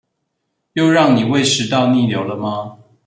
[0.73, 2.75] 又讓你胃食道逆流了嗎？